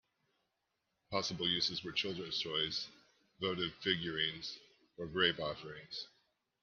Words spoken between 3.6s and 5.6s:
figurines or grave